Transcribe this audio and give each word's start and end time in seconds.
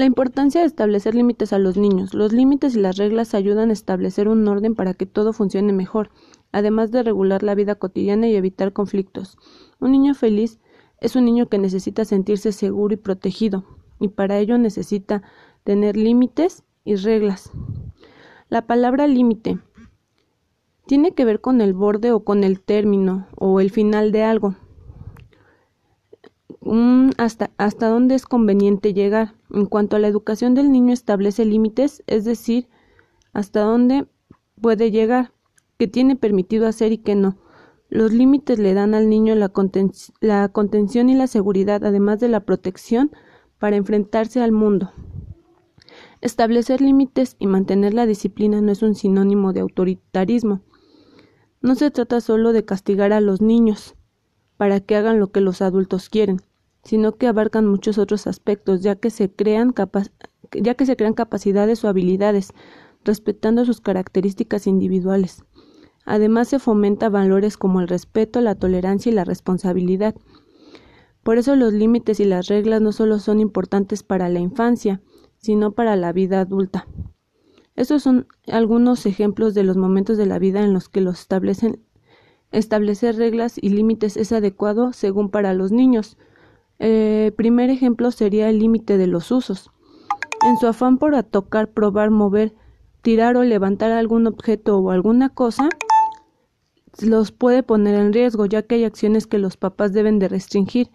La 0.00 0.06
importancia 0.06 0.62
de 0.62 0.66
establecer 0.66 1.14
límites 1.14 1.52
a 1.52 1.58
los 1.58 1.76
niños. 1.76 2.14
Los 2.14 2.32
límites 2.32 2.74
y 2.74 2.80
las 2.80 2.96
reglas 2.96 3.34
ayudan 3.34 3.68
a 3.68 3.74
establecer 3.74 4.28
un 4.28 4.48
orden 4.48 4.74
para 4.74 4.94
que 4.94 5.04
todo 5.04 5.34
funcione 5.34 5.74
mejor, 5.74 6.08
además 6.52 6.90
de 6.90 7.02
regular 7.02 7.42
la 7.42 7.54
vida 7.54 7.74
cotidiana 7.74 8.26
y 8.26 8.34
evitar 8.34 8.72
conflictos. 8.72 9.36
Un 9.78 9.92
niño 9.92 10.14
feliz 10.14 10.58
es 11.00 11.16
un 11.16 11.26
niño 11.26 11.50
que 11.50 11.58
necesita 11.58 12.06
sentirse 12.06 12.52
seguro 12.52 12.94
y 12.94 12.96
protegido, 12.96 13.66
y 14.00 14.08
para 14.08 14.38
ello 14.38 14.56
necesita 14.56 15.22
tener 15.64 15.98
límites 15.98 16.64
y 16.82 16.94
reglas. 16.94 17.50
La 18.48 18.66
palabra 18.66 19.06
límite 19.06 19.58
tiene 20.86 21.12
que 21.12 21.26
ver 21.26 21.42
con 21.42 21.60
el 21.60 21.74
borde 21.74 22.10
o 22.12 22.24
con 22.24 22.42
el 22.42 22.62
término 22.62 23.26
o 23.36 23.60
el 23.60 23.70
final 23.70 24.12
de 24.12 24.22
algo 24.22 24.56
hasta, 27.16 27.50
hasta 27.56 27.88
dónde 27.88 28.14
es 28.14 28.26
conveniente 28.26 28.94
llegar. 28.94 29.34
En 29.52 29.66
cuanto 29.66 29.96
a 29.96 29.98
la 29.98 30.08
educación 30.08 30.54
del 30.54 30.70
niño 30.70 30.92
establece 30.92 31.44
límites, 31.44 32.04
es 32.06 32.24
decir, 32.24 32.68
hasta 33.32 33.62
dónde 33.62 34.06
puede 34.60 34.90
llegar, 34.90 35.32
qué 35.78 35.88
tiene 35.88 36.14
permitido 36.16 36.68
hacer 36.68 36.92
y 36.92 36.98
qué 36.98 37.14
no. 37.14 37.38
Los 37.88 38.12
límites 38.12 38.60
le 38.60 38.74
dan 38.74 38.94
al 38.94 39.08
niño 39.08 39.34
la, 39.34 39.50
la 40.20 40.48
contención 40.48 41.10
y 41.10 41.14
la 41.14 41.26
seguridad, 41.26 41.84
además 41.84 42.20
de 42.20 42.28
la 42.28 42.40
protección 42.40 43.10
para 43.58 43.76
enfrentarse 43.76 44.40
al 44.40 44.52
mundo. 44.52 44.92
Establecer 46.20 46.80
límites 46.80 47.34
y 47.40 47.48
mantener 47.48 47.94
la 47.94 48.06
disciplina 48.06 48.60
no 48.60 48.70
es 48.70 48.82
un 48.82 48.94
sinónimo 48.94 49.52
de 49.52 49.60
autoritarismo. 49.60 50.60
No 51.62 51.74
se 51.74 51.90
trata 51.90 52.20
solo 52.20 52.52
de 52.52 52.64
castigar 52.64 53.12
a 53.12 53.20
los 53.20 53.40
niños 53.40 53.96
para 54.56 54.78
que 54.78 54.94
hagan 54.94 55.18
lo 55.18 55.32
que 55.32 55.40
los 55.40 55.62
adultos 55.62 56.08
quieren 56.08 56.40
sino 56.82 57.16
que 57.16 57.26
abarcan 57.26 57.66
muchos 57.66 57.98
otros 57.98 58.26
aspectos, 58.26 58.82
ya 58.82 58.96
que 58.96 59.10
se 59.10 59.30
crean, 59.30 59.74
ya 60.52 60.74
que 60.74 60.86
se 60.86 60.96
crean 60.96 61.14
capacidades 61.14 61.84
o 61.84 61.88
habilidades, 61.88 62.52
respetando 63.04 63.64
sus 63.64 63.80
características 63.80 64.66
individuales. 64.66 65.44
Además 66.04 66.48
se 66.48 66.58
fomenta 66.58 67.08
valores 67.08 67.56
como 67.56 67.80
el 67.80 67.88
respeto, 67.88 68.40
la 68.40 68.54
tolerancia 68.54 69.10
y 69.10 69.14
la 69.14 69.24
responsabilidad. 69.24 70.14
Por 71.22 71.38
eso 71.38 71.54
los 71.56 71.72
límites 71.72 72.20
y 72.20 72.24
las 72.24 72.48
reglas 72.48 72.80
no 72.80 72.92
solo 72.92 73.18
son 73.18 73.40
importantes 73.40 74.02
para 74.02 74.28
la 74.28 74.40
infancia, 74.40 75.02
sino 75.38 75.72
para 75.72 75.96
la 75.96 76.12
vida 76.12 76.40
adulta. 76.40 76.86
Estos 77.76 78.02
son 78.02 78.26
algunos 78.46 79.06
ejemplos 79.06 79.54
de 79.54 79.64
los 79.64 79.76
momentos 79.76 80.16
de 80.18 80.26
la 80.26 80.38
vida 80.38 80.62
en 80.62 80.72
los 80.72 80.88
que 80.88 81.00
los 81.00 81.20
establecen 81.20 81.80
establecer 82.52 83.16
reglas 83.16 83.56
y 83.60 83.70
límites 83.70 84.16
es 84.16 84.32
adecuado 84.32 84.92
según 84.92 85.30
para 85.30 85.54
los 85.54 85.72
niños, 85.72 86.18
eh, 86.80 87.32
primer 87.36 87.70
ejemplo 87.70 88.10
sería 88.10 88.50
el 88.50 88.58
límite 88.58 88.98
de 88.98 89.06
los 89.06 89.30
usos. 89.30 89.70
En 90.44 90.56
su 90.56 90.66
afán 90.66 90.98
por 90.98 91.22
tocar, 91.22 91.68
probar, 91.68 92.10
mover, 92.10 92.54
tirar 93.02 93.36
o 93.36 93.44
levantar 93.44 93.92
algún 93.92 94.26
objeto 94.26 94.78
o 94.78 94.90
alguna 94.90 95.28
cosa, 95.28 95.68
los 97.00 97.30
puede 97.30 97.62
poner 97.62 97.94
en 97.94 98.12
riesgo, 98.12 98.46
ya 98.46 98.62
que 98.62 98.76
hay 98.76 98.84
acciones 98.84 99.26
que 99.26 99.38
los 99.38 99.56
papás 99.56 99.92
deben 99.92 100.18
de 100.18 100.28
restringir, 100.28 100.90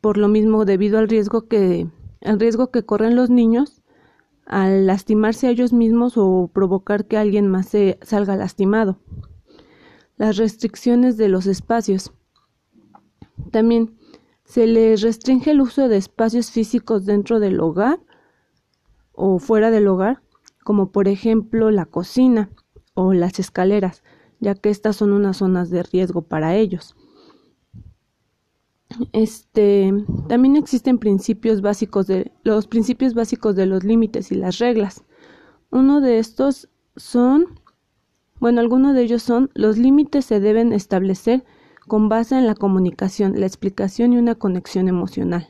por 0.00 0.16
lo 0.16 0.28
mismo 0.28 0.64
debido 0.64 0.98
al 0.98 1.08
riesgo 1.08 1.48
que, 1.48 1.88
al 2.22 2.40
riesgo 2.40 2.70
que 2.70 2.84
corren 2.84 3.16
los 3.16 3.28
niños 3.28 3.82
al 4.46 4.86
lastimarse 4.86 5.46
a 5.46 5.50
ellos 5.50 5.72
mismos 5.72 6.14
o 6.16 6.50
provocar 6.52 7.06
que 7.06 7.16
alguien 7.16 7.48
más 7.48 7.68
se 7.68 7.98
salga 8.02 8.36
lastimado. 8.36 8.98
Las 10.16 10.36
restricciones 10.36 11.16
de 11.16 11.28
los 11.28 11.46
espacios. 11.46 12.12
También 13.50 13.96
se 14.44 14.66
les 14.66 15.00
restringe 15.02 15.50
el 15.50 15.60
uso 15.60 15.88
de 15.88 15.96
espacios 15.96 16.50
físicos 16.50 17.06
dentro 17.06 17.40
del 17.40 17.60
hogar 17.60 18.00
o 19.12 19.38
fuera 19.38 19.70
del 19.70 19.88
hogar, 19.88 20.22
como 20.62 20.90
por 20.90 21.08
ejemplo 21.08 21.70
la 21.70 21.86
cocina 21.86 22.50
o 22.94 23.12
las 23.12 23.38
escaleras, 23.38 24.02
ya 24.40 24.54
que 24.54 24.70
estas 24.70 24.96
son 24.96 25.12
unas 25.12 25.38
zonas 25.38 25.70
de 25.70 25.82
riesgo 25.82 26.22
para 26.22 26.56
ellos. 26.56 26.94
Este, 29.12 29.92
también 30.28 30.56
existen 30.56 30.98
principios 30.98 31.60
básicos 31.60 32.06
de 32.06 32.32
los 32.44 32.66
principios 32.66 33.14
básicos 33.14 33.56
de 33.56 33.66
los 33.66 33.82
límites 33.82 34.30
y 34.30 34.36
las 34.36 34.58
reglas. 34.58 35.04
Uno 35.70 36.00
de 36.00 36.18
estos 36.18 36.68
son, 36.96 37.60
bueno, 38.38 38.60
algunos 38.60 38.94
de 38.94 39.02
ellos 39.02 39.22
son 39.22 39.50
los 39.54 39.78
límites 39.78 40.26
se 40.26 40.38
deben 40.38 40.72
establecer 40.72 41.44
con 41.86 42.08
base 42.08 42.36
en 42.36 42.46
la 42.46 42.54
comunicación, 42.54 43.38
la 43.38 43.46
explicación 43.46 44.12
y 44.12 44.18
una 44.18 44.34
conexión 44.34 44.88
emocional. 44.88 45.48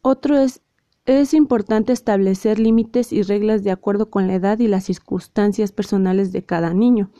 Otro 0.00 0.38
es, 0.38 0.62
es 1.04 1.34
importante 1.34 1.92
establecer 1.92 2.58
límites 2.58 3.12
y 3.12 3.22
reglas 3.22 3.64
de 3.64 3.70
acuerdo 3.70 4.10
con 4.10 4.26
la 4.26 4.34
edad 4.34 4.58
y 4.58 4.68
las 4.68 4.84
circunstancias 4.84 5.72
personales 5.72 6.32
de 6.32 6.44
cada 6.44 6.74
niño. 6.74 7.10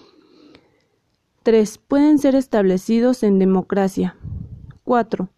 3. 1.43 1.79
Pueden 1.79 2.19
ser 2.19 2.35
establecidos 2.35 3.23
en 3.23 3.39
democracia. 3.39 4.17
4. 4.85 5.29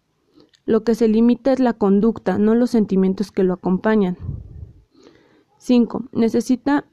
Lo 0.65 0.83
que 0.83 0.95
se 0.95 1.07
limita 1.07 1.53
es 1.53 1.59
la 1.59 1.73
conducta, 1.73 2.37
no 2.37 2.55
los 2.55 2.71
sentimientos 2.71 3.31
que 3.31 3.43
lo 3.43 3.53
acompañan. 3.53 4.17
5. 5.57 6.09
Necesita 6.11 6.85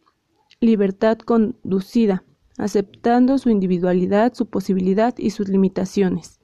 libertad 0.60 1.18
conducida 1.18 2.24
aceptando 2.58 3.38
su 3.38 3.50
individualidad, 3.50 4.34
su 4.34 4.46
posibilidad 4.46 5.14
y 5.18 5.30
sus 5.30 5.48
limitaciones. 5.48 6.40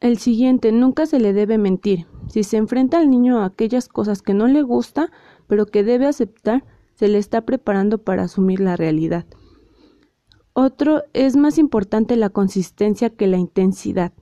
El 0.00 0.18
siguiente, 0.18 0.72
nunca 0.72 1.04
se 1.04 1.20
le 1.20 1.32
debe 1.32 1.58
mentir. 1.58 2.06
Si 2.28 2.42
se 2.42 2.56
enfrenta 2.56 2.98
al 2.98 3.10
niño 3.10 3.38
a 3.38 3.44
aquellas 3.44 3.88
cosas 3.88 4.22
que 4.22 4.32
no 4.32 4.46
le 4.46 4.62
gusta, 4.62 5.10
pero 5.46 5.66
que 5.66 5.84
debe 5.84 6.06
aceptar, 6.06 6.64
se 6.94 7.08
le 7.08 7.18
está 7.18 7.42
preparando 7.42 7.98
para 7.98 8.24
asumir 8.24 8.60
la 8.60 8.76
realidad. 8.76 9.26
Otro, 10.52 11.02
es 11.12 11.36
más 11.36 11.58
importante 11.58 12.16
la 12.16 12.30
consistencia 12.30 13.10
que 13.10 13.26
la 13.26 13.36
intensidad. 13.36 14.12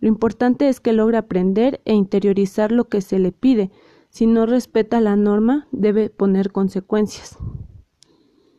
Lo 0.00 0.08
importante 0.08 0.68
es 0.68 0.80
que 0.80 0.92
logre 0.92 1.16
aprender 1.16 1.80
e 1.84 1.94
interiorizar 1.94 2.72
lo 2.72 2.88
que 2.88 3.00
se 3.00 3.18
le 3.18 3.32
pide. 3.32 3.70
Si 4.10 4.26
no 4.26 4.46
respeta 4.46 5.00
la 5.00 5.16
norma, 5.16 5.68
debe 5.72 6.10
poner 6.10 6.52
consecuencias. 6.52 7.38